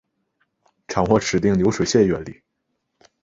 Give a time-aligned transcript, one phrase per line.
[0.87, 2.41] 掌握指令流水线原理